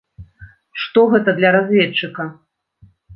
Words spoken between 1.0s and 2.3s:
гэта для разведчыка?